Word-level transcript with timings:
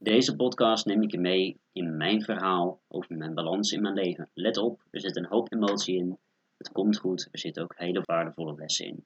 Deze 0.00 0.36
podcast 0.36 0.86
neem 0.86 1.02
ik 1.02 1.10
je 1.10 1.18
mee 1.18 1.60
in 1.72 1.96
mijn 1.96 2.22
verhaal 2.22 2.80
over 2.88 3.16
mijn 3.16 3.34
balans 3.34 3.72
in 3.72 3.82
mijn 3.82 3.94
leven. 3.94 4.30
Let 4.34 4.56
op, 4.56 4.84
er 4.90 5.00
zit 5.00 5.16
een 5.16 5.26
hoop 5.26 5.52
emotie 5.52 5.96
in. 5.96 6.18
Het 6.56 6.72
komt 6.72 6.98
goed, 6.98 7.28
er 7.30 7.38
zitten 7.38 7.62
ook 7.62 7.74
hele 7.76 8.02
waardevolle 8.04 8.54
lessen 8.54 8.86
in. 8.86 9.04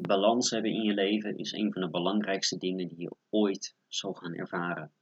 Balans 0.00 0.50
hebben 0.50 0.70
in 0.70 0.82
je 0.82 0.94
leven 0.94 1.38
is 1.38 1.52
een 1.52 1.72
van 1.72 1.82
de 1.82 1.88
belangrijkste 1.88 2.58
dingen 2.58 2.88
die 2.88 3.00
je 3.00 3.10
ooit 3.30 3.74
zal 3.88 4.12
gaan 4.12 4.34
ervaren. 4.34 4.92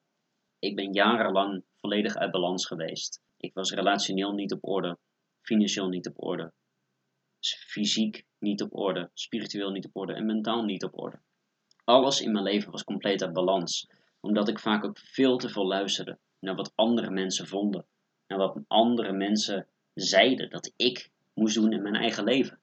Ik 0.58 0.76
ben 0.76 0.92
jarenlang 0.92 1.62
volledig 1.76 2.16
uit 2.16 2.30
balans 2.30 2.66
geweest. 2.66 3.20
Ik 3.36 3.54
was 3.54 3.72
relationeel 3.72 4.32
niet 4.32 4.52
op 4.52 4.64
orde, 4.64 4.98
financieel 5.40 5.88
niet 5.88 6.08
op 6.08 6.22
orde, 6.22 6.52
fysiek 7.40 8.24
niet 8.38 8.62
op 8.62 8.76
orde, 8.76 9.10
spiritueel 9.14 9.70
niet 9.70 9.86
op 9.86 9.96
orde 9.96 10.12
en 10.12 10.26
mentaal 10.26 10.64
niet 10.64 10.84
op 10.84 10.98
orde. 10.98 11.18
Alles 11.84 12.20
in 12.20 12.32
mijn 12.32 12.44
leven 12.44 12.70
was 12.70 12.84
compleet 12.84 13.22
uit 13.22 13.32
balans, 13.32 13.88
omdat 14.20 14.48
ik 14.48 14.58
vaak 14.58 14.84
ook 14.84 14.98
veel 14.98 15.36
te 15.36 15.48
veel 15.48 15.66
luisterde 15.66 16.18
naar 16.38 16.54
wat 16.54 16.72
andere 16.74 17.10
mensen 17.10 17.46
vonden, 17.46 17.86
naar 18.26 18.38
wat 18.38 18.60
andere 18.66 19.12
mensen 19.12 19.66
zeiden 19.94 20.50
dat 20.50 20.72
ik 20.76 21.10
moest 21.34 21.54
doen 21.54 21.72
in 21.72 21.82
mijn 21.82 21.94
eigen 21.94 22.24
leven. 22.24 22.60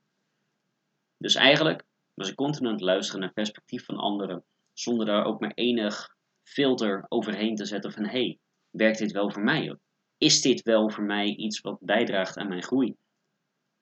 Dus 1.17 1.35
eigenlijk 1.35 1.83
was 2.13 2.29
ik 2.29 2.35
continu 2.35 2.67
aan 2.67 2.73
het 2.73 2.81
luisteren 2.81 3.19
naar 3.19 3.29
het 3.29 3.37
perspectief 3.37 3.85
van 3.85 3.97
anderen, 3.97 4.43
zonder 4.73 5.05
daar 5.05 5.25
ook 5.25 5.39
maar 5.39 5.51
enig 5.53 6.15
filter 6.43 7.05
overheen 7.09 7.55
te 7.55 7.65
zetten 7.65 7.91
van 7.91 8.03
hé, 8.03 8.09
hey, 8.09 8.39
werkt 8.69 8.97
dit 8.97 9.11
wel 9.11 9.31
voor 9.31 9.43
mij? 9.43 9.75
Is 10.17 10.41
dit 10.41 10.61
wel 10.61 10.89
voor 10.89 11.03
mij 11.03 11.35
iets 11.35 11.61
wat 11.61 11.79
bijdraagt 11.79 12.37
aan 12.37 12.47
mijn 12.47 12.63
groei? 12.63 12.95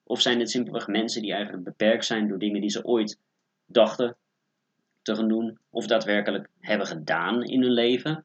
Of 0.02 0.20
zijn 0.20 0.38
het 0.38 0.50
simpelweg 0.50 0.86
mensen 0.86 1.22
die 1.22 1.32
eigenlijk 1.32 1.64
beperkt 1.64 2.04
zijn 2.04 2.28
door 2.28 2.38
dingen 2.38 2.60
die 2.60 2.70
ze 2.70 2.84
ooit 2.84 3.20
dachten 3.66 4.16
te 5.04 5.14
gaan 5.14 5.28
doen, 5.28 5.58
of 5.70 5.86
daadwerkelijk 5.86 6.48
hebben 6.60 6.86
gedaan 6.86 7.42
in 7.42 7.62
hun 7.62 7.72
leven? 7.72 8.24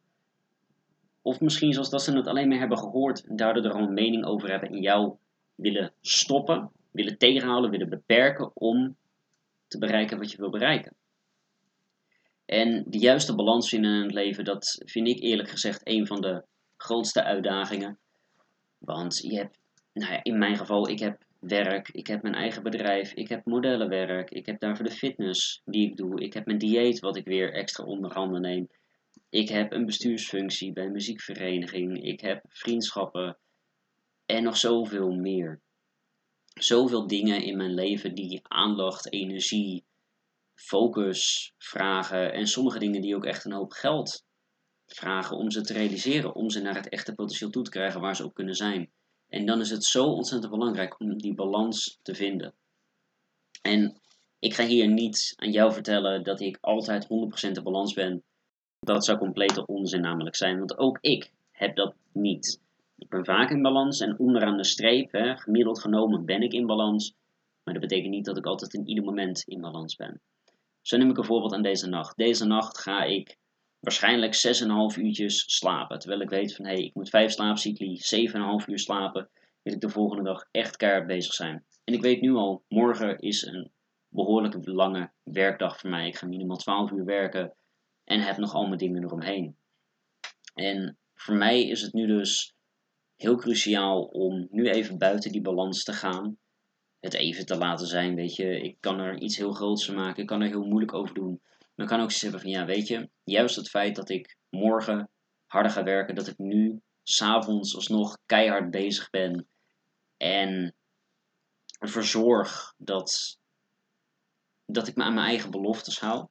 Of 1.21 1.39
misschien 1.39 1.73
zoals 1.73 1.89
dat 1.89 2.03
ze 2.03 2.15
het 2.15 2.27
alleen 2.27 2.47
maar 2.47 2.57
hebben 2.57 2.77
gehoord 2.77 3.25
en 3.25 3.35
daardoor 3.35 3.63
er 3.63 3.75
een 3.75 3.93
mening 3.93 4.25
over 4.25 4.49
hebben 4.49 4.69
en 4.69 4.81
jou 4.81 5.15
willen 5.55 5.93
stoppen, 6.01 6.71
willen 6.91 7.17
tegenhouden, 7.17 7.71
willen 7.71 7.89
beperken 7.89 8.51
om 8.55 8.95
te 9.67 9.77
bereiken 9.77 10.17
wat 10.17 10.31
je 10.31 10.37
wil 10.37 10.49
bereiken. 10.49 10.93
En 12.45 12.83
de 12.87 12.97
juiste 12.97 13.35
balans 13.35 13.73
in 13.73 13.83
het 13.83 14.13
leven, 14.13 14.43
dat 14.43 14.83
vind 14.85 15.07
ik 15.07 15.19
eerlijk 15.19 15.49
gezegd 15.49 15.81
een 15.83 16.07
van 16.07 16.21
de 16.21 16.43
grootste 16.77 17.23
uitdagingen. 17.23 17.97
Want 18.77 19.17
je 19.17 19.37
hebt, 19.37 19.57
nou 19.93 20.11
ja, 20.11 20.23
in 20.23 20.37
mijn 20.37 20.57
geval, 20.57 20.89
ik 20.89 20.99
heb 20.99 21.23
werk, 21.39 21.89
ik 21.89 22.07
heb 22.07 22.21
mijn 22.21 22.35
eigen 22.35 22.63
bedrijf, 22.63 23.13
ik 23.13 23.29
heb 23.29 23.45
modellenwerk, 23.45 24.29
ik 24.29 24.45
heb 24.45 24.59
daarvoor 24.59 24.85
de 24.85 24.91
fitness 24.91 25.61
die 25.65 25.89
ik 25.89 25.97
doe, 25.97 26.21
ik 26.21 26.33
heb 26.33 26.45
mijn 26.45 26.57
dieet 26.57 26.99
wat 26.99 27.17
ik 27.17 27.25
weer 27.25 27.53
extra 27.53 27.83
onder 27.83 28.13
handen 28.13 28.41
neem. 28.41 28.69
Ik 29.29 29.49
heb 29.49 29.71
een 29.71 29.85
bestuursfunctie 29.85 30.73
bij 30.73 30.85
een 30.85 30.91
muziekvereniging, 30.91 32.03
ik 32.03 32.21
heb 32.21 32.43
vriendschappen 32.47 33.37
en 34.25 34.43
nog 34.43 34.57
zoveel 34.57 35.11
meer. 35.11 35.61
Zoveel 36.53 37.07
dingen 37.07 37.43
in 37.43 37.57
mijn 37.57 37.73
leven 37.73 38.15
die 38.15 38.39
aandacht, 38.43 39.11
energie, 39.11 39.85
focus 40.55 41.53
vragen 41.57 42.33
en 42.33 42.47
sommige 42.47 42.79
dingen 42.79 43.01
die 43.01 43.15
ook 43.15 43.25
echt 43.25 43.45
een 43.45 43.53
hoop 43.53 43.71
geld 43.71 44.25
vragen 44.85 45.37
om 45.37 45.51
ze 45.51 45.61
te 45.61 45.73
realiseren, 45.73 46.35
om 46.35 46.49
ze 46.49 46.61
naar 46.61 46.75
het 46.75 46.89
echte 46.89 47.13
potentieel 47.13 47.49
toe 47.49 47.63
te 47.63 47.69
krijgen 47.69 48.01
waar 48.01 48.15
ze 48.15 48.23
ook 48.23 48.33
kunnen 48.33 48.55
zijn. 48.55 48.91
En 49.29 49.45
dan 49.45 49.59
is 49.59 49.69
het 49.69 49.83
zo 49.83 50.05
ontzettend 50.05 50.51
belangrijk 50.51 50.99
om 50.99 51.17
die 51.17 51.33
balans 51.33 51.99
te 52.01 52.15
vinden. 52.15 52.53
En 53.61 53.97
ik 54.39 54.53
ga 54.53 54.65
hier 54.65 54.87
niet 54.87 55.33
aan 55.35 55.51
jou 55.51 55.73
vertellen 55.73 56.23
dat 56.23 56.39
ik 56.39 56.57
altijd 56.61 57.03
100% 57.03 57.07
de 57.51 57.61
balans 57.61 57.93
ben. 57.93 58.23
Dat 58.79 59.05
zou 59.05 59.17
complete 59.17 59.65
onzin 59.65 60.01
namelijk 60.01 60.35
zijn, 60.35 60.57
want 60.57 60.77
ook 60.77 60.97
ik 61.01 61.31
heb 61.51 61.75
dat 61.75 61.95
niet. 62.11 62.61
Ik 62.97 63.09
ben 63.09 63.25
vaak 63.25 63.49
in 63.49 63.61
balans 63.61 63.99
en 63.99 64.19
onderaan 64.19 64.57
de 64.57 64.63
streep, 64.63 65.11
hè, 65.11 65.37
gemiddeld 65.37 65.79
genomen, 65.79 66.25
ben 66.25 66.41
ik 66.41 66.53
in 66.53 66.65
balans. 66.65 67.13
Maar 67.63 67.73
dat 67.73 67.83
betekent 67.83 68.13
niet 68.13 68.25
dat 68.25 68.37
ik 68.37 68.45
altijd 68.45 68.73
in 68.73 68.87
ieder 68.87 69.03
moment 69.03 69.43
in 69.47 69.61
balans 69.61 69.95
ben. 69.95 70.21
Zo 70.81 70.97
neem 70.97 71.09
ik 71.09 71.17
een 71.17 71.23
voorbeeld 71.23 71.53
aan 71.53 71.61
deze 71.61 71.87
nacht. 71.87 72.17
Deze 72.17 72.45
nacht 72.45 72.77
ga 72.77 73.03
ik 73.03 73.37
waarschijnlijk 73.79 74.35
6,5 74.93 75.01
uurtjes 75.03 75.43
slapen. 75.47 75.99
Terwijl 75.99 76.21
ik 76.21 76.29
weet 76.29 76.55
van 76.55 76.65
hé, 76.65 76.73
hey, 76.73 76.83
ik 76.83 76.93
moet 76.93 77.09
5 77.09 77.31
slaapcycli, 77.31 77.99
7,5 78.61 78.65
uur 78.65 78.79
slapen. 78.79 79.29
Wil 79.61 79.73
ik 79.73 79.81
de 79.81 79.89
volgende 79.89 80.23
dag 80.23 80.47
echt 80.51 80.77
keihard 80.77 81.07
bezig 81.07 81.33
zijn. 81.33 81.65
En 81.83 81.93
ik 81.93 82.01
weet 82.01 82.21
nu 82.21 82.33
al, 82.33 82.63
morgen 82.67 83.19
is 83.19 83.45
een 83.45 83.71
behoorlijk 84.09 84.55
lange 84.67 85.11
werkdag 85.23 85.79
voor 85.79 85.89
mij. 85.89 86.07
Ik 86.07 86.17
ga 86.17 86.27
minimaal 86.27 86.57
12 86.57 86.91
uur 86.91 87.05
werken 87.05 87.53
en 88.03 88.19
heb 88.19 88.37
nog 88.37 88.53
al 88.53 88.65
mijn 88.65 88.77
dingen 88.77 89.03
eromheen. 89.03 89.55
En 90.53 90.97
voor 91.13 91.35
mij 91.35 91.67
is 91.67 91.81
het 91.81 91.93
nu 91.93 92.07
dus 92.07 92.53
heel 93.15 93.35
cruciaal 93.35 94.03
om 94.03 94.47
nu 94.51 94.69
even 94.69 94.97
buiten 94.97 95.31
die 95.31 95.41
balans 95.41 95.83
te 95.83 95.93
gaan. 95.93 96.37
Het 96.99 97.13
even 97.13 97.45
te 97.45 97.57
laten 97.57 97.87
zijn, 97.87 98.15
weet 98.15 98.35
je. 98.35 98.61
Ik 98.61 98.77
kan 98.79 98.99
er 98.99 99.19
iets 99.19 99.37
heel 99.37 99.51
groots 99.51 99.85
van 99.85 99.95
maken. 99.95 100.21
Ik 100.21 100.27
kan 100.27 100.41
er 100.41 100.47
heel 100.47 100.65
moeilijk 100.65 100.93
over 100.93 101.13
doen. 101.13 101.41
Dan 101.79 101.87
kan 101.87 102.01
ook 102.01 102.11
zeggen 102.11 102.39
van 102.39 102.49
ja, 102.49 102.65
weet 102.65 102.87
je, 102.87 103.09
juist 103.23 103.55
het 103.55 103.69
feit 103.69 103.95
dat 103.95 104.09
ik 104.09 104.37
morgen 104.49 105.09
harder 105.45 105.71
ga 105.71 105.83
werken, 105.83 106.15
dat 106.15 106.27
ik 106.27 106.37
nu 106.37 106.81
s'avonds 107.03 107.75
alsnog 107.75 108.17
keihard 108.25 108.71
bezig 108.71 109.09
ben 109.09 109.47
en 110.17 110.75
ervoor 111.79 112.03
zorg 112.03 112.73
dat, 112.77 113.39
dat 114.65 114.87
ik 114.87 114.95
me 114.95 115.03
aan 115.03 115.13
mijn 115.13 115.27
eigen 115.27 115.51
beloftes 115.51 115.99
hou. 115.99 116.27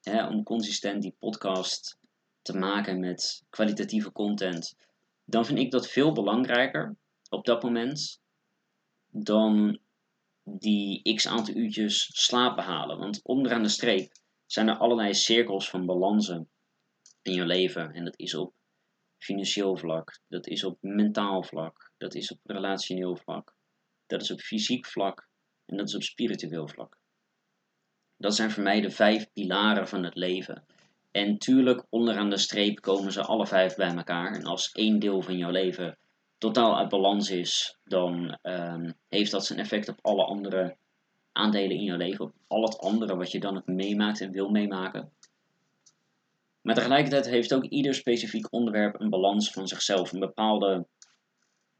Hè, 0.00 0.26
om 0.26 0.42
consistent 0.42 1.02
die 1.02 1.16
podcast 1.18 1.98
te 2.42 2.58
maken 2.58 3.00
met 3.00 3.42
kwalitatieve 3.50 4.12
content. 4.12 4.76
Dan 5.24 5.44
vind 5.44 5.58
ik 5.58 5.70
dat 5.70 5.88
veel 5.88 6.12
belangrijker 6.12 6.96
op 7.28 7.44
dat 7.44 7.62
moment 7.62 8.20
dan 9.06 9.80
die 10.42 11.14
x 11.14 11.26
aantal 11.26 11.54
uurtjes 11.54 12.10
slaap 12.12 12.56
behalen. 12.56 12.98
Want 12.98 13.22
onderaan 13.22 13.62
de 13.62 13.68
streep 13.68 14.19
zijn 14.52 14.68
er 14.68 14.76
allerlei 14.76 15.14
cirkels 15.14 15.70
van 15.70 15.86
balansen 15.86 16.50
in 17.22 17.32
je 17.32 17.46
leven. 17.46 17.92
En 17.92 18.04
dat 18.04 18.18
is 18.18 18.34
op 18.34 18.54
financieel 19.18 19.76
vlak, 19.76 20.20
dat 20.28 20.46
is 20.46 20.64
op 20.64 20.78
mentaal 20.80 21.42
vlak, 21.42 21.92
dat 21.98 22.14
is 22.14 22.32
op 22.32 22.38
relationeel 22.42 23.16
vlak, 23.16 23.54
dat 24.06 24.22
is 24.22 24.30
op 24.30 24.40
fysiek 24.40 24.86
vlak 24.86 25.28
en 25.66 25.76
dat 25.76 25.88
is 25.88 25.94
op 25.94 26.02
spiritueel 26.02 26.68
vlak. 26.68 26.98
Dat 28.16 28.34
zijn 28.34 28.50
voor 28.50 28.62
mij 28.62 28.80
de 28.80 28.90
vijf 28.90 29.32
pilaren 29.32 29.88
van 29.88 30.04
het 30.04 30.14
leven. 30.14 30.64
En 31.10 31.38
tuurlijk, 31.38 31.86
onderaan 31.88 32.30
de 32.30 32.38
streep 32.38 32.80
komen 32.80 33.12
ze 33.12 33.22
alle 33.22 33.46
vijf 33.46 33.74
bij 33.74 33.94
elkaar. 33.94 34.34
En 34.34 34.44
als 34.44 34.72
één 34.72 34.98
deel 34.98 35.22
van 35.22 35.36
jouw 35.36 35.50
leven 35.50 35.98
totaal 36.38 36.78
uit 36.78 36.88
balans 36.88 37.30
is, 37.30 37.78
dan 37.84 38.38
um, 38.42 38.94
heeft 39.08 39.30
dat 39.30 39.46
zijn 39.46 39.58
effect 39.58 39.88
op 39.88 39.98
alle 40.02 40.24
andere 40.24 40.76
aandelen 41.32 41.76
in 41.76 41.84
je 41.84 41.96
leven, 41.96 42.24
op 42.24 42.34
al 42.46 42.62
het 42.62 42.78
andere 42.78 43.16
wat 43.16 43.30
je 43.30 43.40
dan 43.40 43.56
ook 43.56 43.66
meemaakt 43.66 44.20
en 44.20 44.30
wil 44.30 44.50
meemaken. 44.50 45.12
Maar 46.60 46.74
tegelijkertijd 46.74 47.26
heeft 47.26 47.54
ook 47.54 47.64
ieder 47.64 47.94
specifiek 47.94 48.52
onderwerp 48.52 49.00
een 49.00 49.10
balans 49.10 49.52
van 49.52 49.68
zichzelf, 49.68 50.12
een 50.12 50.20
bepaalde 50.20 50.86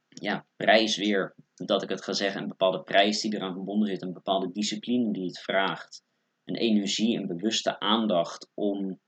ja, 0.09 0.47
prijs 0.57 0.97
weer, 0.97 1.35
dat 1.55 1.83
ik 1.83 1.89
het 1.89 2.05
ga 2.05 2.13
zeggen, 2.13 2.43
een 2.43 2.49
bepaalde 2.49 2.83
prijs 2.83 3.21
die 3.21 3.35
eraan 3.35 3.53
verbonden 3.53 3.89
zit, 3.89 4.03
een 4.03 4.13
bepaalde 4.13 4.53
discipline 4.53 5.13
die 5.13 5.27
het 5.27 5.41
vraagt, 5.41 6.03
een 6.45 6.57
energie, 6.57 7.19
een 7.19 7.27
bewuste 7.27 7.81
aandacht 7.81 8.51
om 8.55 9.01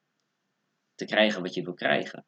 te 0.95 1.05
krijgen 1.05 1.43
wat 1.43 1.55
je 1.55 1.63
wil 1.63 1.75
krijgen. 1.75 2.25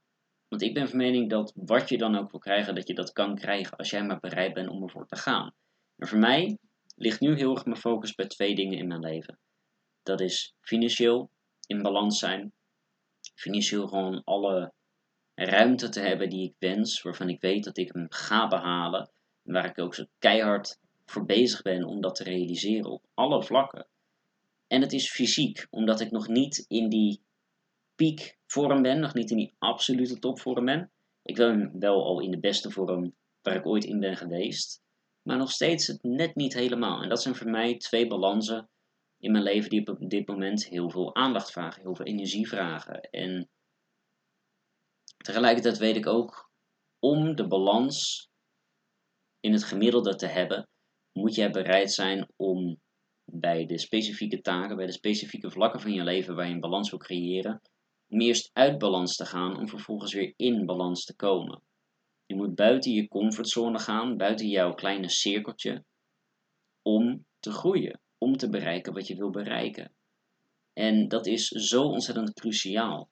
Want 0.49 0.63
ik 0.63 0.75
ben 0.75 0.89
van 0.89 0.99
mening 0.99 1.31
dat 1.31 1.53
wat 1.55 1.89
je 1.89 1.99
dan 1.99 2.17
ook 2.17 2.31
wil 2.31 2.41
krijgen, 2.41 2.75
dat 2.75 2.89
je 2.89 2.95
dat 2.95 3.13
kan 3.13 3.35
krijgen 3.35 3.77
als 3.77 3.91
jij 3.91 4.05
maar 4.05 4.21
bereid 4.21 4.55
bent 4.55 4.69
om 4.69 4.83
ervoor 4.83 5.07
te 5.07 5.17
gaan. 5.17 5.55
En 5.97 6.09
voor 6.09 6.19
mij 6.19 6.59
ligt 6.95 7.21
nu 7.21 7.37
heel 7.37 7.55
erg 7.55 7.65
mijn 7.65 7.77
focus 7.77 8.15
bij 8.15 8.27
twee 8.27 8.55
dingen 8.55 8.79
in 8.79 8.87
mijn 8.87 9.01
leven. 9.01 9.39
Dat 10.03 10.21
is 10.21 10.55
financieel 10.61 11.31
in 11.67 11.83
balans 11.83 12.19
zijn. 12.19 12.53
Financieel 13.35 13.89
gewoon 13.89 14.25
alle 14.25 14.73
ruimte 15.35 15.89
te 15.89 16.01
hebben 16.01 16.29
die 16.31 16.49
ik 16.49 16.55
wens, 16.59 17.03
waarvan 17.03 17.29
ik 17.29 17.41
weet 17.41 17.65
dat 17.65 17.77
ik 17.77 17.93
hem 17.93 18.07
ga 18.09 18.49
behalen. 18.49 19.11
En 19.45 19.53
waar 19.53 19.65
ik 19.65 19.79
ook 19.79 19.95
zo 19.95 20.05
keihard 20.19 20.79
voor 21.07 21.25
bezig 21.25 21.63
ben 21.63 21.85
om 21.85 22.01
dat 22.01 22.15
te 22.15 22.25
realiseren 22.25 22.91
op 22.91 23.05
alle 23.15 23.43
vlakken. 23.43 23.87
En 24.67 24.81
het 24.81 24.93
is 24.93 25.11
fysiek, 25.11 25.67
omdat 25.71 26.01
ik 26.01 26.11
nog 26.11 26.29
niet 26.29 26.65
in 26.69 26.89
die 26.89 27.23
piekvorm 27.95 28.83
ben, 28.83 29.01
nog 29.01 29.15
niet 29.15 29.31
in 29.31 29.37
die 29.37 29.55
absolute 29.59 30.19
topvorm 30.19 30.65
ben. 30.65 30.91
Ik 31.23 31.35
ben 31.35 31.79
wel 31.79 32.05
al 32.05 32.21
in 32.21 32.31
de 32.31 32.41
beste 32.41 32.71
vorm 32.71 33.15
waar 33.43 33.57
ik 33.57 33.67
ooit 33.67 33.85
in 33.85 34.01
ben 34.01 34.17
geweest 34.17 34.84
maar 35.25 35.37
nog 35.37 35.51
steeds 35.51 35.87
het 35.87 36.03
net 36.03 36.35
niet 36.35 36.55
helemaal. 36.55 37.03
En 37.03 37.09
dat 37.09 37.23
zijn 37.23 37.35
voor 37.35 37.51
mij 37.51 37.77
twee 37.77 38.07
balansen 38.07 38.69
in 39.19 39.33
mijn 39.33 39.45
leven 39.45 39.71
die 39.71 39.87
op 39.87 40.11
dit 40.11 40.29
moment 40.29 40.67
heel 40.67 40.91
veel 40.91 41.15
aandacht 41.15 41.53
vragen, 41.53 41.83
heel 41.83 41.95
veel 41.95 42.07
energie 42.07 42.49
vragen. 42.49 43.01
En 43.01 43.49
tegelijkertijd 45.17 45.79
weet 45.79 45.97
ik 45.97 46.07
ook, 46.07 46.51
om 46.99 47.35
de 47.35 47.47
balans 47.47 48.29
in 49.41 49.53
het 49.53 49.65
gemiddelde 49.65 50.15
te 50.15 50.27
hebben, 50.27 50.69
moet 51.13 51.35
jij 51.35 51.51
bereid 51.51 51.93
zijn 51.93 52.29
om 52.37 52.81
bij 53.25 53.67
de 53.67 53.79
specifieke 53.79 54.41
taken, 54.41 54.77
bij 54.77 54.87
de 54.87 54.93
specifieke 54.93 55.51
vlakken 55.51 55.81
van 55.81 55.93
je 55.93 56.05
leven 56.05 56.35
waar 56.35 56.47
je 56.47 56.55
een 56.55 56.61
balans 56.61 56.91
wil 56.91 56.99
creëren, 56.99 57.61
eerst 58.09 58.51
uit 58.53 58.79
balans 58.79 59.17
te 59.17 59.27
gaan 59.27 59.59
om 59.59 59.69
vervolgens 59.69 60.13
weer 60.13 60.33
in 60.37 60.67
balans 60.67 61.05
te 61.05 61.17
komen. 61.17 61.63
Je 62.27 62.35
moet 62.35 62.55
buiten 62.55 62.93
je 62.93 63.09
comfortzone 63.09 63.79
gaan, 63.79 64.17
buiten 64.17 64.49
jouw 64.49 64.75
kleine 64.75 65.09
cirkeltje, 65.09 65.85
om 66.83 67.27
te 67.41 67.51
groeien, 67.51 68.01
om 68.19 68.37
te 68.37 68.49
bereiken 68.49 68.93
wat 68.93 69.07
je 69.07 69.17
wil 69.17 69.31
bereiken. 69.31 69.93
En 70.73 71.09
dat 71.09 71.27
is 71.27 71.49
zo 71.49 71.83
ontzettend 71.83 72.33
cruciaal. 72.33 73.09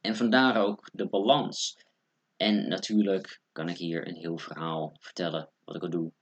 En 0.00 0.16
vandaar 0.16 0.56
ook 0.56 0.88
de 0.92 1.08
balans. 1.08 1.76
En 2.36 2.68
natuurlijk 2.68 3.40
kan 3.52 3.68
ik 3.68 3.76
hier 3.76 4.08
een 4.08 4.16
heel 4.16 4.38
verhaal 4.38 4.96
vertellen 5.00 5.50
wat 5.64 5.76
ik 5.76 5.82
al 5.82 5.90
doe 5.90 6.12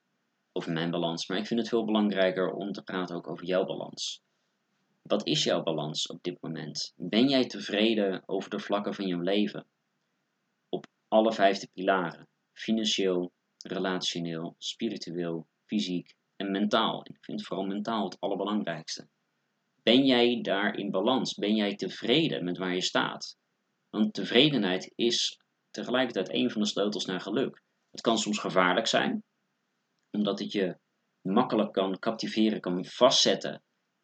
over 0.53 0.73
mijn 0.73 0.91
balans, 0.91 1.27
maar 1.27 1.39
ik 1.39 1.47
vind 1.47 1.61
het 1.61 1.69
veel 1.69 1.85
belangrijker 1.85 2.51
om 2.51 2.73
te 2.73 2.83
praten 2.83 3.17
ook 3.17 3.31
over 3.31 3.47
jouw 3.47 3.65
balans. 3.65 4.23
Wat 5.03 5.27
is 5.27 5.45
jouw 5.45 5.63
balans 5.63 6.07
op 6.07 6.23
dit 6.23 6.43
moment? 6.43 6.93
Ben 6.97 7.29
jij 7.29 7.47
tevreden 7.47 8.23
over 8.27 8.51
de 8.51 8.59
vlakken 8.59 8.95
van 8.95 9.07
je 9.07 9.19
leven? 9.19 9.67
Alle 11.09 11.33
vijfde 11.33 11.69
pilaren: 11.75 12.29
financieel, 12.53 13.33
relationeel, 13.57 14.55
spiritueel, 14.59 15.47
fysiek 15.67 16.15
en 16.37 16.51
mentaal. 16.51 17.01
Ik 17.05 17.17
vind 17.21 17.47
vooral 17.47 17.67
mentaal 17.67 18.05
het 18.05 18.21
allerbelangrijkste. 18.21 19.09
Ben 19.83 20.05
jij 20.05 20.41
daar 20.43 20.77
in 20.77 20.91
balans? 20.91 21.35
Ben 21.35 21.55
jij 21.55 21.75
tevreden 21.75 22.45
met 22.45 22.59
waar 22.59 22.75
je 22.75 22.83
staat? 22.83 23.37
Want 23.91 24.15
tevredenheid 24.15 24.93
is 24.95 25.41
tegelijkertijd 25.71 26.33
een 26.33 26.51
van 26.51 26.61
de 26.61 26.69
sleutels 26.69 27.05
naar 27.05 27.21
geluk. 27.21 27.63
Het 27.91 28.01
kan 28.01 28.19
soms 28.19 28.39
gevaarlijk 28.39 28.87
zijn, 28.87 29.25
omdat 30.11 30.39
het 30.39 30.53
je 30.53 30.79
makkelijk 31.21 31.73
kan 31.73 31.99
captiveren, 31.99 32.61
kan 32.61 32.85
vastzetten 32.85 33.63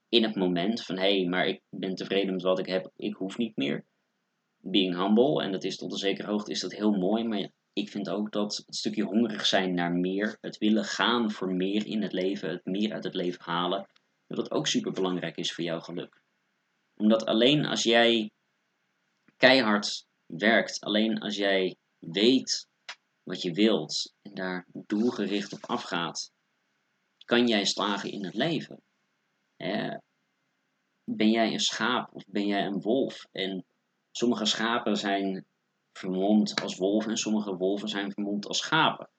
in 0.09 0.23
het 0.23 0.35
moment 0.35 0.83
van 0.83 0.97
hé, 0.97 1.19
hey, 1.19 1.29
maar 1.29 1.47
ik 1.47 1.63
ben 1.71 1.95
tevreden 1.95 2.33
met 2.33 2.43
wat 2.43 2.59
ik 2.59 2.67
heb, 2.67 2.91
ik 2.97 3.15
hoef 3.15 3.37
niet 3.37 3.57
meer. 3.57 3.85
Being 4.67 4.97
humble, 4.97 5.43
en 5.43 5.53
dat 5.53 5.65
is 5.65 5.77
tot 5.77 5.93
een 5.93 5.99
zekere 5.99 6.29
hoogte 6.29 6.51
is 6.51 6.61
dat 6.61 6.73
heel 6.73 6.93
mooi, 6.93 7.25
maar 7.25 7.51
ik 7.73 7.89
vind 7.89 8.09
ook 8.09 8.33
dat 8.33 8.63
het 8.67 8.77
stukje 8.77 9.03
hongerig 9.03 9.47
zijn 9.47 9.75
naar 9.75 9.93
meer, 9.93 10.39
het 10.41 10.59
willen 10.59 10.85
gaan 10.85 11.31
voor 11.31 11.55
meer 11.55 11.87
in 11.87 12.03
het 12.03 12.13
leven, 12.13 12.51
het 12.51 12.65
meer 12.65 12.93
uit 12.93 13.05
het 13.05 13.15
leven 13.15 13.43
halen, 13.43 13.87
dat 14.27 14.37
dat 14.37 14.51
ook 14.51 14.67
super 14.67 14.93
belangrijk 14.93 15.37
is 15.37 15.53
voor 15.53 15.65
jouw 15.65 15.81
geluk. 15.81 16.23
Omdat 16.97 17.25
alleen 17.25 17.65
als 17.65 17.83
jij 17.83 18.31
keihard 19.37 20.07
werkt, 20.27 20.81
alleen 20.81 21.19
als 21.19 21.37
jij 21.37 21.77
weet 21.99 22.69
wat 23.23 23.43
je 23.43 23.53
wilt 23.53 24.15
en 24.23 24.35
daar 24.35 24.67
doelgericht 24.73 25.53
op 25.53 25.67
afgaat, 25.67 26.33
kan 27.25 27.47
jij 27.47 27.65
slagen 27.65 28.11
in 28.11 28.25
het 28.25 28.35
leven. 28.35 28.83
ben 31.05 31.31
jij 31.31 31.53
een 31.53 31.61
schaap 31.61 32.15
of 32.15 32.25
ben 32.27 32.47
jij 32.47 32.67
een 32.67 32.81
wolf? 32.81 33.27
En 33.33 33.65
sommige 34.17 34.45
schapen 34.45 34.97
zijn 34.97 35.47
vermomd 35.93 36.61
als 36.63 36.77
wolven 36.77 37.11
en 37.11 37.17
sommige 37.17 37.57
wolven 37.57 37.89
zijn 37.89 38.13
vermomd 38.13 38.47
als 38.47 38.59
schapen. 38.59 39.11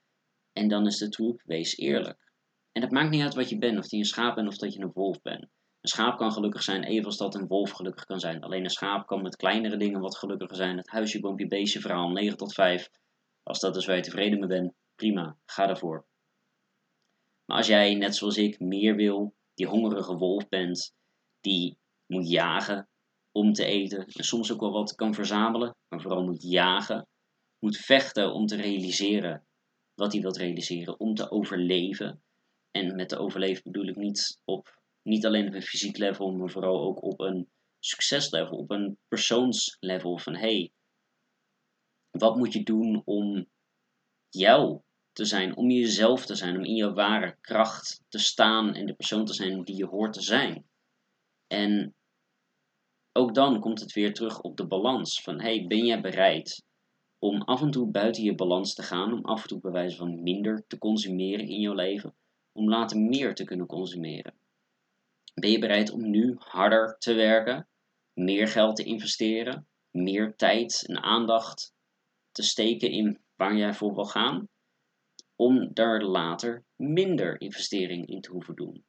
En 0.54 0.68
dan 0.68 0.86
is 0.86 0.98
de 0.98 1.10
truc, 1.10 1.42
wees 1.46 1.78
eerlijk. 1.78 2.32
En 2.72 2.82
het 2.82 2.92
maakt 2.92 3.10
niet 3.10 3.22
uit 3.22 3.36
wat 3.36 3.50
je 3.50 3.58
bent, 3.58 3.78
of 3.78 3.92
je 3.92 3.98
een 3.98 4.06
schaap 4.06 4.36
bent 4.36 4.48
of 4.48 4.58
dat 4.58 4.74
je 4.74 4.80
een 4.80 4.92
wolf 4.94 5.22
bent. 5.22 5.42
Een 5.42 5.90
schaap 5.90 6.18
kan 6.18 6.32
gelukkig 6.32 6.64
zijn, 6.64 6.84
evenals 6.84 7.18
dat 7.18 7.36
een 7.36 7.48
wolf 7.48 7.72
gelukkig 7.72 8.06
kan 8.06 8.20
zijn. 8.20 8.42
Alleen 8.42 8.64
een 8.64 8.70
schaap 8.70 9.08
kan 9.08 9.22
met 9.22 9.36
kleinere 9.36 9.78
dingen 9.78 10.02
wat 10.02 10.18
gelukkiger 10.18 10.56
zijn. 10.56 10.78
Het 10.78 10.90
huisje, 10.90 11.20
boompje, 11.20 11.48
beestje 11.48 11.80
verhaal, 11.80 12.10
9 12.10 12.38
tot 12.38 12.54
5. 12.54 12.90
Als 13.44 13.60
dat 13.60 13.76
is 13.76 13.86
waar 13.86 13.96
je 13.96 14.02
tevreden 14.02 14.40
mee 14.40 14.48
bent, 14.48 14.74
prima, 14.96 15.38
ga 15.46 15.66
daarvoor. 15.66 16.06
Maar 17.46 17.58
als 17.58 17.68
jij, 17.68 17.96
net 17.96 18.16
zoals 18.16 18.38
ik, 18.38 18.60
meer 18.60 18.96
wil, 18.96 19.36
die 19.54 19.68
hongerige 19.68 20.16
wolf 20.16 20.50
bent, 20.50 20.96
die 21.40 21.78
moet 22.06 22.30
jagen 22.30 22.90
om 23.36 23.54
te 23.54 23.66
eten 23.66 24.06
en 24.06 24.24
soms 24.24 24.52
ook 24.52 24.60
wel 24.60 24.72
wat 24.72 24.96
kan 24.96 25.14
verzamelen, 25.14 25.76
maar 25.88 26.02
vooral 26.02 26.24
moet 26.24 26.44
jagen, 26.44 27.08
moet 27.60 27.78
vechten 27.78 28.34
om 28.34 28.46
te 28.46 28.56
realiseren 28.56 29.46
wat 29.94 30.12
hij 30.12 30.22
wilt 30.22 30.38
realiseren, 30.38 31.00
om 31.00 31.14
te 31.14 31.32
overleven. 31.32 32.24
En 32.72 32.96
met 32.96 33.10
te 33.10 33.18
overleven 33.18 33.64
bedoel 33.64 33.88
ik 33.88 33.96
niet, 33.96 34.42
op, 34.44 34.82
niet 35.02 35.26
alleen 35.26 35.48
op 35.48 35.54
een 35.54 35.62
fysiek 35.62 35.98
level, 35.98 36.32
maar 36.32 36.50
vooral 36.50 36.82
ook 36.82 37.04
op 37.04 37.20
een 37.20 37.50
succeslevel, 37.80 38.58
op 38.58 38.72
een 38.72 38.98
persoonslevel 39.08 40.18
van 40.18 40.36
hey, 40.36 40.72
wat 42.12 42.36
moet 42.36 42.54
je 42.54 42.64
doen 42.64 43.02
om 43.06 43.48
jou 44.30 44.82
te 45.12 45.26
zijn, 45.26 45.56
om 45.56 45.70
jezelf 45.70 46.26
te 46.26 46.36
zijn, 46.36 46.58
om 46.58 46.64
in 46.64 46.76
je 46.76 46.94
ware 46.94 47.38
kracht 47.42 48.02
te 48.08 48.20
staan 48.20 48.74
en 48.74 48.86
de 48.86 48.94
persoon 48.94 49.26
te 49.26 49.34
zijn 49.34 49.64
die 49.64 49.76
je 49.76 49.86
hoort 49.86 50.14
te 50.14 50.22
zijn. 50.22 50.66
En 51.48 51.96
ook 53.18 53.34
dan 53.34 53.60
komt 53.60 53.80
het 53.80 53.94
weer 53.94 54.14
terug 54.14 54.42
op 54.42 54.58
de 54.58 54.68
balans 54.68 55.22
van 55.22 55.42
hey, 55.42 55.66
ben 55.68 55.86
jij 55.86 56.02
bereid 56.02 56.64
om 57.20 57.42
af 57.42 57.62
en 57.62 57.72
toe 57.72 57.88
buiten 57.88 58.24
je 58.24 58.36
balans 58.36 58.74
te 58.74 58.84
gaan, 58.84 59.14
om 59.14 59.26
af 59.26 59.42
en 59.42 59.48
toe 59.48 59.60
bij 59.60 59.72
wijze 59.72 59.96
van 59.96 60.24
minder 60.24 60.64
te 60.68 60.78
consumeren 60.78 61.48
in 61.48 61.60
jouw 61.60 61.74
leven, 61.74 62.16
om 62.52 62.70
later 62.70 63.00
meer 63.00 63.36
te 63.36 63.44
kunnen 63.44 63.66
consumeren? 63.66 64.34
Ben 65.34 65.52
je 65.52 65.60
bereid 65.60 65.92
om 65.92 66.10
nu 66.10 66.36
harder 66.40 66.96
te 67.00 67.14
werken, 67.14 67.68
meer 68.14 68.48
geld 68.48 68.76
te 68.76 68.84
investeren, 68.84 69.68
meer 69.92 70.36
tijd 70.36 70.84
en 70.88 71.04
aandacht 71.04 71.74
te 72.32 72.44
steken 72.44 72.92
in 72.92 73.20
waar 73.36 73.56
jij 73.56 73.74
voor 73.74 73.94
wil 73.94 74.06
gaan, 74.06 74.48
om 75.36 75.74
daar 75.74 76.02
later 76.02 76.64
minder 76.76 77.42
investering 77.42 78.08
in 78.08 78.22
te 78.22 78.32
hoeven 78.32 78.56
doen. 78.56 78.84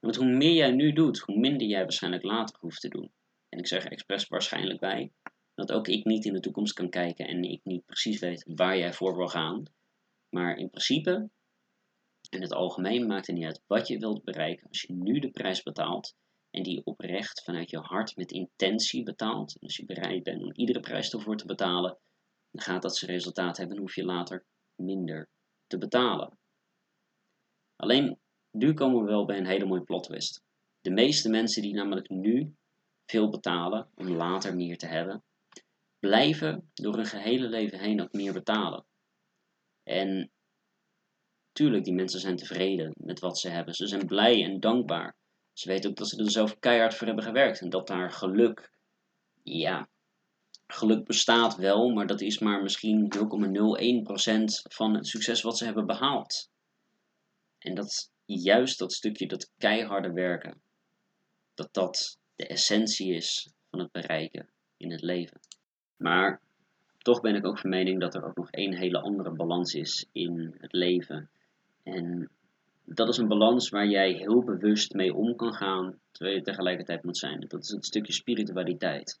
Want 0.00 0.16
hoe 0.16 0.36
meer 0.36 0.54
jij 0.54 0.70
nu 0.70 0.92
doet, 0.92 1.18
hoe 1.18 1.38
minder 1.38 1.66
jij 1.66 1.82
waarschijnlijk 1.82 2.22
later 2.22 2.56
hoeft 2.60 2.80
te 2.80 2.88
doen. 2.88 3.10
En 3.52 3.58
ik 3.58 3.66
zeg 3.66 3.84
expres 3.84 4.28
waarschijnlijk 4.28 4.80
bij, 4.80 5.12
dat 5.54 5.72
ook 5.72 5.88
ik 5.88 6.04
niet 6.04 6.24
in 6.24 6.32
de 6.32 6.40
toekomst 6.40 6.72
kan 6.72 6.90
kijken 6.90 7.26
en 7.26 7.42
ik 7.44 7.60
niet 7.64 7.84
precies 7.84 8.18
weet 8.18 8.44
waar 8.54 8.78
jij 8.78 8.92
voor 8.92 9.16
wil 9.16 9.28
gaan. 9.28 9.62
Maar 10.28 10.56
in 10.56 10.70
principe, 10.70 11.30
in 12.30 12.42
het 12.42 12.52
algemeen 12.52 13.06
maakt 13.06 13.26
het 13.26 13.36
niet 13.36 13.44
uit 13.44 13.62
wat 13.66 13.88
je 13.88 13.98
wilt 13.98 14.24
bereiken. 14.24 14.68
Als 14.68 14.82
je 14.82 14.92
nu 14.92 15.18
de 15.18 15.30
prijs 15.30 15.62
betaalt 15.62 16.14
en 16.50 16.62
die 16.62 16.84
oprecht 16.84 17.42
vanuit 17.44 17.70
je 17.70 17.78
hart 17.78 18.16
met 18.16 18.32
intentie 18.32 19.02
betaalt, 19.02 19.54
en 19.54 19.60
als 19.60 19.76
je 19.76 19.84
bereid 19.84 20.22
bent 20.22 20.42
om 20.42 20.52
iedere 20.52 20.80
prijs 20.80 21.12
ervoor 21.12 21.36
te 21.36 21.46
betalen, 21.46 21.98
dan 22.50 22.62
gaat 22.62 22.82
dat 22.82 22.96
zijn 22.96 23.10
resultaat 23.10 23.56
hebben 23.56 23.76
en 23.76 23.82
hoef 23.82 23.94
je 23.94 24.04
later 24.04 24.44
minder 24.74 25.28
te 25.66 25.78
betalen. 25.78 26.38
Alleen, 27.76 28.18
nu 28.50 28.74
komen 28.74 29.04
we 29.04 29.10
wel 29.10 29.24
bij 29.24 29.38
een 29.38 29.46
hele 29.46 29.66
mooie 29.66 29.84
plot 29.84 30.04
twist. 30.04 30.42
De 30.80 30.90
meeste 30.90 31.28
mensen 31.28 31.62
die 31.62 31.74
namelijk 31.74 32.08
nu 32.08 32.54
veel 33.06 33.30
betalen 33.30 33.88
om 33.94 34.08
later 34.08 34.56
meer 34.56 34.78
te 34.78 34.86
hebben, 34.86 35.22
blijven 35.98 36.70
door 36.74 36.94
hun 36.94 37.06
gehele 37.06 37.48
leven 37.48 37.78
heen 37.78 38.02
ook 38.02 38.12
meer 38.12 38.32
betalen. 38.32 38.84
En 39.82 40.30
tuurlijk, 41.52 41.84
die 41.84 41.94
mensen 41.94 42.20
zijn 42.20 42.36
tevreden 42.36 42.92
met 42.96 43.20
wat 43.20 43.38
ze 43.38 43.48
hebben. 43.48 43.74
Ze 43.74 43.86
zijn 43.86 44.06
blij 44.06 44.44
en 44.44 44.60
dankbaar. 44.60 45.16
Ze 45.52 45.68
weten 45.68 45.90
ook 45.90 45.96
dat 45.96 46.08
ze 46.08 46.18
er 46.18 46.30
zelf 46.30 46.58
keihard 46.58 46.94
voor 46.94 47.06
hebben 47.06 47.24
gewerkt 47.24 47.60
en 47.60 47.70
dat 47.70 47.86
daar 47.86 48.10
geluk, 48.10 48.72
ja, 49.42 49.88
geluk 50.66 51.04
bestaat 51.04 51.56
wel, 51.56 51.90
maar 51.90 52.06
dat 52.06 52.20
is 52.20 52.38
maar 52.38 52.62
misschien 52.62 53.12
0,01% 53.16 54.72
van 54.72 54.94
het 54.94 55.06
succes 55.06 55.42
wat 55.42 55.58
ze 55.58 55.64
hebben 55.64 55.86
behaald. 55.86 56.50
En 57.58 57.74
dat 57.74 58.10
juist 58.24 58.78
dat 58.78 58.92
stukje, 58.92 59.26
dat 59.26 59.50
keiharde 59.58 60.12
werken, 60.12 60.62
dat 61.54 61.74
dat 61.74 62.20
de 62.42 62.48
essentie 62.48 63.14
is 63.14 63.48
van 63.70 63.78
het 63.78 63.92
bereiken 63.92 64.48
in 64.76 64.90
het 64.90 65.02
leven. 65.02 65.40
Maar 65.96 66.40
toch 66.98 67.20
ben 67.20 67.34
ik 67.34 67.46
ook 67.46 67.58
van 67.58 67.70
mening 67.70 68.00
dat 68.00 68.14
er 68.14 68.24
ook 68.24 68.36
nog 68.36 68.50
één 68.50 68.74
hele 68.74 69.00
andere 69.00 69.30
balans 69.30 69.74
is 69.74 70.06
in 70.12 70.54
het 70.58 70.72
leven. 70.72 71.30
En 71.82 72.30
dat 72.84 73.08
is 73.08 73.16
een 73.16 73.28
balans 73.28 73.68
waar 73.68 73.86
jij 73.86 74.12
heel 74.12 74.44
bewust 74.44 74.92
mee 74.92 75.14
om 75.14 75.36
kan 75.36 75.54
gaan, 75.54 75.98
terwijl 76.12 76.36
je 76.36 76.42
tegelijkertijd 76.42 77.02
moet 77.02 77.18
zijn. 77.18 77.44
Dat 77.48 77.62
is 77.62 77.68
het 77.68 77.84
stukje 77.84 78.12
spiritualiteit. 78.12 79.20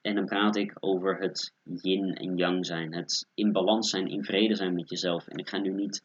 En 0.00 0.14
dan 0.14 0.24
praat 0.24 0.56
ik 0.56 0.76
over 0.80 1.18
het 1.18 1.52
yin 1.62 2.14
en 2.14 2.36
yang 2.36 2.66
zijn, 2.66 2.94
het 2.94 3.26
in 3.34 3.52
balans 3.52 3.90
zijn, 3.90 4.08
in 4.08 4.24
vrede 4.24 4.54
zijn 4.54 4.74
met 4.74 4.90
jezelf. 4.90 5.28
En 5.28 5.38
ik 5.38 5.48
ga 5.48 5.58
nu 5.58 5.70
niet 5.70 6.02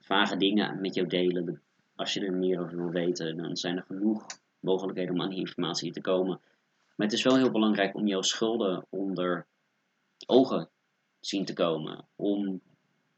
vage 0.00 0.36
dingen 0.36 0.80
met 0.80 0.94
jou 0.94 1.08
delen. 1.08 1.62
Als 1.94 2.14
je 2.14 2.20
er 2.20 2.32
meer 2.32 2.60
over 2.60 2.76
wil 2.76 2.90
weten, 2.90 3.36
dan 3.36 3.56
zijn 3.56 3.76
er 3.76 3.84
genoeg 3.86 4.26
mogelijkheden 4.64 5.14
om 5.14 5.22
aan 5.22 5.30
die 5.30 5.38
informatie 5.38 5.92
te 5.92 6.00
komen. 6.00 6.40
Maar 6.96 7.06
het 7.06 7.12
is 7.12 7.22
wel 7.22 7.36
heel 7.36 7.50
belangrijk 7.50 7.94
om 7.94 8.06
jouw 8.06 8.22
schulden 8.22 8.86
onder 8.90 9.46
ogen 10.26 10.70
zien 11.20 11.44
te 11.44 11.52
komen. 11.52 12.08
Om 12.16 12.60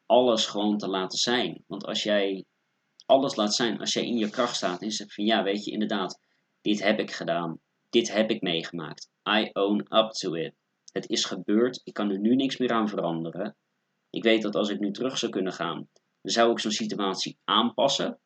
alles 0.06 0.46
gewoon 0.46 0.78
te 0.78 0.88
laten 0.88 1.18
zijn. 1.18 1.64
Want 1.66 1.84
als 1.84 2.02
jij 2.02 2.44
alles 3.06 3.36
laat 3.36 3.54
zijn, 3.54 3.78
als 3.78 3.92
jij 3.92 4.06
in 4.06 4.16
je 4.16 4.30
kracht 4.30 4.56
staat 4.56 4.82
en 4.82 4.90
zegt 4.90 5.14
van 5.14 5.24
ja, 5.24 5.42
weet 5.42 5.64
je 5.64 5.70
inderdaad, 5.70 6.20
dit 6.60 6.82
heb 6.82 6.98
ik 6.98 7.10
gedaan, 7.10 7.60
dit 7.90 8.12
heb 8.12 8.30
ik 8.30 8.42
meegemaakt. 8.42 9.10
I 9.28 9.50
own 9.52 9.86
up 9.96 10.10
to 10.10 10.34
it. 10.34 10.54
Het 10.92 11.08
is 11.08 11.24
gebeurd, 11.24 11.80
ik 11.84 11.92
kan 11.92 12.10
er 12.10 12.18
nu 12.18 12.34
niks 12.34 12.56
meer 12.56 12.72
aan 12.72 12.88
veranderen. 12.88 13.56
Ik 14.10 14.22
weet 14.22 14.42
dat 14.42 14.54
als 14.54 14.68
ik 14.68 14.78
nu 14.78 14.90
terug 14.90 15.18
zou 15.18 15.32
kunnen 15.32 15.52
gaan, 15.52 15.88
dan 16.22 16.32
zou 16.32 16.50
ik 16.50 16.58
zo'n 16.58 16.70
situatie 16.70 17.38
aanpassen. 17.44 18.18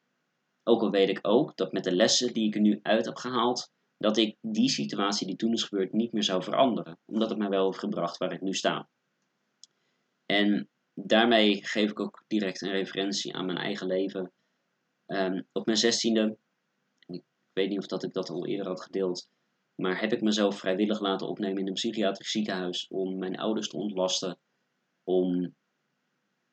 Ook 0.70 0.82
al 0.82 0.90
weet 0.90 1.08
ik 1.08 1.18
ook 1.22 1.56
dat 1.56 1.72
met 1.72 1.84
de 1.84 1.92
lessen 1.92 2.32
die 2.32 2.46
ik 2.46 2.54
er 2.54 2.60
nu 2.60 2.80
uit 2.82 3.04
heb 3.04 3.16
gehaald, 3.16 3.72
dat 3.96 4.16
ik 4.16 4.36
die 4.40 4.68
situatie 4.68 5.26
die 5.26 5.36
toen 5.36 5.52
is 5.52 5.62
gebeurd 5.62 5.92
niet 5.92 6.12
meer 6.12 6.22
zou 6.22 6.42
veranderen, 6.42 6.98
omdat 7.04 7.28
het 7.28 7.38
mij 7.38 7.48
wel 7.48 7.64
heeft 7.64 7.78
gebracht 7.78 8.16
waar 8.16 8.32
ik 8.32 8.40
nu 8.40 8.54
sta. 8.54 8.88
En 10.26 10.68
daarmee 10.94 11.64
geef 11.64 11.90
ik 11.90 12.00
ook 12.00 12.24
direct 12.26 12.62
een 12.62 12.70
referentie 12.70 13.34
aan 13.34 13.46
mijn 13.46 13.58
eigen 13.58 13.86
leven. 13.86 14.32
Um, 15.06 15.46
op 15.52 15.66
mijn 15.66 15.78
zestiende, 15.78 16.36
ik 17.06 17.22
weet 17.52 17.68
niet 17.68 17.78
of 17.78 17.86
dat 17.86 18.04
ik 18.04 18.12
dat 18.12 18.30
al 18.30 18.46
eerder 18.46 18.66
had 18.66 18.82
gedeeld, 18.82 19.28
maar 19.74 20.00
heb 20.00 20.12
ik 20.12 20.20
mezelf 20.20 20.58
vrijwillig 20.58 21.00
laten 21.00 21.28
opnemen 21.28 21.58
in 21.58 21.66
een 21.66 21.72
psychiatrisch 21.72 22.30
ziekenhuis 22.30 22.88
om 22.88 23.18
mijn 23.18 23.38
ouders 23.38 23.68
te 23.68 23.76
ontlasten, 23.76 24.38
om, 25.04 25.54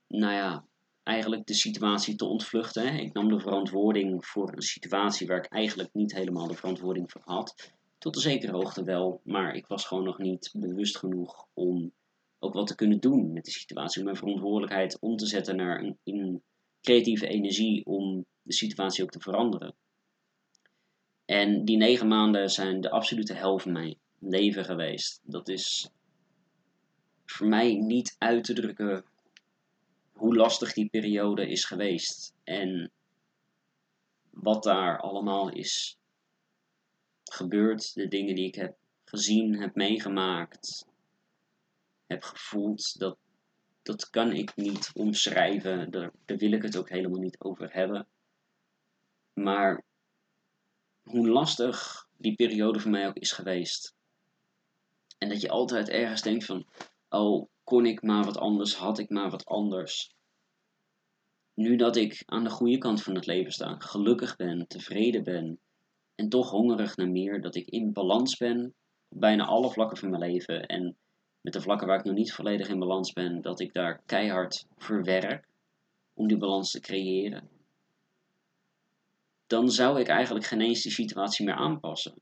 nou 0.08 0.34
ja, 0.34 0.68
eigenlijk 1.08 1.46
de 1.46 1.54
situatie 1.54 2.16
te 2.16 2.26
ontvluchten. 2.26 3.00
Ik 3.00 3.14
nam 3.14 3.30
de 3.30 3.40
verantwoording 3.40 4.26
voor 4.26 4.54
een 4.54 4.62
situatie 4.62 5.28
waar 5.28 5.38
ik 5.38 5.52
eigenlijk 5.52 5.94
niet 5.94 6.14
helemaal 6.14 6.48
de 6.48 6.54
verantwoording 6.54 7.12
voor 7.12 7.22
had. 7.26 7.72
Tot 7.98 8.16
een 8.16 8.22
zekere 8.22 8.52
hoogte 8.52 8.84
wel, 8.84 9.22
maar 9.24 9.56
ik 9.56 9.68
was 9.68 9.86
gewoon 9.86 10.04
nog 10.04 10.18
niet 10.18 10.50
bewust 10.54 10.98
genoeg 10.98 11.48
om 11.54 11.92
ook 12.40 12.54
wat 12.54 12.68
te 12.68 12.76
kunnen 12.76 13.00
doen 13.00 13.34
met 13.34 13.46
de 13.46 13.52
situatie. 13.52 14.00
Om 14.00 14.06
mijn 14.06 14.18
verantwoordelijkheid 14.18 15.00
om 15.00 15.16
te 15.16 15.26
zetten 15.26 15.56
naar 15.56 15.80
een, 15.80 15.98
een 16.04 16.44
creatieve 16.82 17.28
energie 17.28 17.86
om 17.86 18.26
de 18.42 18.54
situatie 18.54 19.04
ook 19.04 19.12
te 19.12 19.20
veranderen. 19.20 19.76
En 21.26 21.66
die 21.66 21.78
negen 21.78 22.08
maanden 22.08 22.50
zijn 22.50 22.82
de 22.82 22.90
absolute 22.90 23.34
helft 23.34 23.64
van 23.64 23.72
mijn 23.72 23.98
leven 24.20 24.66
geweest. 24.66 25.22
Dat 25.24 25.48
is 25.48 25.90
voor 27.26 27.48
mij 27.48 27.74
niet 27.74 28.16
uit 28.18 28.44
te 28.44 28.54
drukken 28.54 29.06
hoe 30.18 30.36
lastig 30.36 30.74
die 30.74 30.90
periode 30.90 31.50
is 31.50 31.66
geweest. 31.66 32.34
En 32.44 32.92
wat 34.30 34.64
daar 34.64 35.00
allemaal 35.00 35.50
is 35.50 35.98
gebeurd. 37.24 37.94
De 37.94 38.08
dingen 38.08 38.36
die 38.36 38.48
ik 38.48 38.56
heb 38.56 38.78
gezien, 39.06 39.60
heb 39.60 39.76
meegemaakt, 39.76 40.88
heb 42.08 42.24
gevoeld. 42.24 43.00
Dat, 43.00 43.18
dat 43.82 44.10
kan 44.10 44.32
ik 44.32 44.56
niet 44.56 44.92
omschrijven. 44.94 45.92
Daar, 45.92 46.12
wil 46.26 46.52
ik 46.52 46.62
het 46.62 46.78
ook 46.78 46.90
helemaal 46.90 47.20
niet 47.20 47.40
over 47.40 47.74
hebben. 47.74 48.08
Maar 49.34 49.84
hoe 51.04 51.28
lastig 51.28 52.08
die 52.18 52.36
periode 52.36 52.80
voor 52.80 52.92
mij 52.92 53.08
ook 53.08 53.18
is 53.18 53.32
geweest. 53.32 53.96
En 55.18 55.30
dat 55.30 55.42
je 55.42 55.50
altijd 55.50 55.90
ergens 55.90 56.22
denkt 56.22 56.46
van, 56.46 56.66
oh, 57.10 57.50
kon 57.68 57.86
ik 57.86 58.02
maar 58.02 58.24
wat 58.24 58.38
anders, 58.38 58.76
had 58.76 59.00
ik 59.00 59.10
maar 59.10 59.30
wat 59.30 59.46
anders. 59.46 60.16
Nu 61.54 61.76
dat 61.76 61.96
ik 61.96 62.24
aan 62.26 62.44
de 62.44 62.50
goede 62.50 62.78
kant 62.78 63.04
van 63.04 63.16
het 63.16 63.26
leven 63.26 63.52
sta, 63.52 63.76
gelukkig 63.80 64.36
ben, 64.36 64.68
tevreden 64.68 65.24
ben 65.24 65.60
en 66.16 66.30
toch 66.30 66.50
hongerig 66.50 66.96
naar 66.96 67.10
meer, 67.10 67.42
dat 67.42 67.56
ik 67.56 67.70
in 67.70 67.94
balans 67.94 68.38
ben 68.38 68.76
op 69.08 69.20
bijna 69.20 69.46
alle 69.46 69.72
vlakken 69.72 69.98
van 69.98 70.10
mijn 70.10 70.22
leven 70.32 70.66
en 70.66 70.98
met 71.42 71.54
de 71.54 71.62
vlakken 71.62 71.88
waar 71.88 72.00
ik 72.00 72.06
nog 72.06 72.16
niet 72.16 72.34
volledig 72.34 72.68
in 72.68 72.80
balans 72.80 73.14
ben, 73.14 73.42
dat 73.42 73.60
ik 73.60 73.74
daar 73.74 74.02
keihard 74.06 74.66
voor 74.78 75.04
werk 75.04 75.48
om 76.14 76.28
die 76.28 76.38
balans 76.38 76.72
te 76.72 76.80
creëren, 76.80 77.50
dan 79.48 79.70
zou 79.70 80.00
ik 80.00 80.08
eigenlijk 80.08 80.46
geen 80.46 80.62
eens 80.62 80.82
die 80.82 80.92
situatie 80.92 81.46
meer 81.46 81.56
aanpassen. 81.56 82.22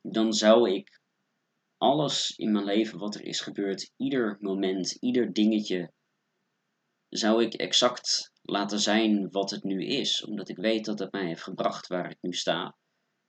Dan 0.00 0.32
zou 0.32 0.70
ik 0.70 1.02
alles 1.84 2.36
in 2.36 2.52
mijn 2.52 2.64
leven 2.64 2.98
wat 2.98 3.14
er 3.14 3.24
is 3.24 3.40
gebeurd, 3.40 3.92
ieder 3.96 4.36
moment, 4.40 4.92
ieder 4.92 5.32
dingetje, 5.32 5.92
zou 7.08 7.42
ik 7.42 7.54
exact 7.54 8.32
laten 8.42 8.78
zijn 8.78 9.30
wat 9.30 9.50
het 9.50 9.62
nu 9.62 9.84
is, 9.84 10.24
omdat 10.24 10.48
ik 10.48 10.56
weet 10.56 10.84
dat 10.84 10.98
het 10.98 11.12
mij 11.12 11.26
heeft 11.26 11.42
gebracht 11.42 11.86
waar 11.86 12.10
ik 12.10 12.18
nu 12.20 12.32
sta. 12.32 12.76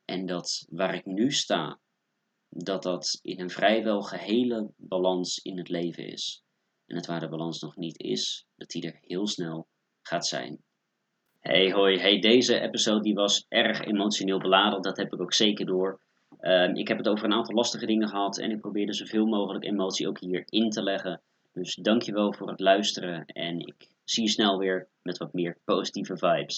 En 0.06 0.26
dat 0.26 0.66
waar 0.70 0.96
ik 0.96 1.06
nu 1.06 1.32
sta, 1.32 1.80
dat 2.50 2.84
dat 2.84 3.20
in 3.22 3.40
een 3.40 3.50
vrijwel 3.50 4.02
gehele 4.02 4.74
balans 4.78 5.38
in 5.38 5.58
het 5.58 5.70
leven 5.70 6.08
is. 6.08 6.44
En 6.86 6.96
het 6.96 7.06
waar 7.06 7.20
de 7.20 7.30
balans 7.30 7.62
nog 7.62 7.76
niet 7.76 8.00
is, 8.00 8.46
dat 8.56 8.70
die 8.70 8.86
er 8.86 8.98
heel 9.02 9.28
snel 9.28 9.68
gaat 10.02 10.28
zijn. 10.28 10.64
Hey 11.40 11.72
hoi, 11.72 12.00
hey, 12.00 12.20
deze 12.20 12.60
episode 12.60 13.02
die 13.02 13.14
was 13.14 13.46
erg 13.48 13.86
emotioneel 13.86 14.40
beladen, 14.40 14.82
dat 14.82 14.98
heb 14.98 15.14
ik 15.14 15.22
ook 15.22 15.34
zeker 15.34 15.66
door. 15.66 16.05
Ehm, 16.40 16.76
ik 16.76 16.88
heb 16.88 16.98
het 16.98 17.08
over 17.08 17.26
een 17.26 17.34
aantal 17.34 17.56
lastige 17.56 17.86
dingen 17.86 18.08
gehad 18.08 18.38
en 18.38 18.52
ik 18.52 18.60
probeerde 18.60 18.94
zoveel 18.94 19.26
mogelijk 19.26 19.66
emotie 19.66 20.08
ook 20.08 20.20
hier 20.20 20.44
in 20.46 20.70
te 20.70 20.84
leggen. 20.84 21.22
Dus 21.54 21.76
dankjewel 21.76 22.34
voor 22.34 22.50
het 22.50 22.60
luisteren 22.60 23.26
en 23.26 23.60
ik 23.60 23.90
zie 24.04 24.24
je 24.24 24.30
snel 24.30 24.58
weer 24.58 24.88
met 25.02 25.18
wat 25.18 25.34
meer 25.34 25.58
positieve 25.66 26.18
vibes. 26.18 26.54